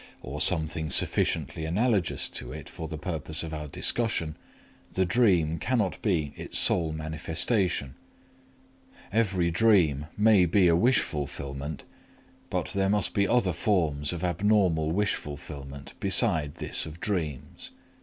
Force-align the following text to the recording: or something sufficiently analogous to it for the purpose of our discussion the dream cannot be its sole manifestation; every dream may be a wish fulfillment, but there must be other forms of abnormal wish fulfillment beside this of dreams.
or 0.23 0.41
something 0.41 0.89
sufficiently 0.89 1.63
analogous 1.63 2.27
to 2.27 2.51
it 2.51 2.67
for 2.67 2.87
the 2.87 2.97
purpose 2.97 3.43
of 3.43 3.53
our 3.53 3.67
discussion 3.67 4.35
the 4.93 5.05
dream 5.05 5.59
cannot 5.59 6.01
be 6.01 6.33
its 6.35 6.57
sole 6.57 6.91
manifestation; 6.91 7.93
every 9.13 9.51
dream 9.51 10.07
may 10.17 10.43
be 10.47 10.67
a 10.67 10.75
wish 10.75 10.97
fulfillment, 11.01 11.83
but 12.49 12.69
there 12.69 12.89
must 12.89 13.13
be 13.13 13.27
other 13.27 13.53
forms 13.53 14.11
of 14.11 14.23
abnormal 14.23 14.89
wish 14.91 15.13
fulfillment 15.13 15.93
beside 15.99 16.55
this 16.55 16.87
of 16.87 16.99
dreams. 16.99 17.69